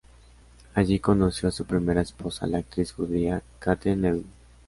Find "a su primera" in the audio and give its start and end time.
1.47-2.01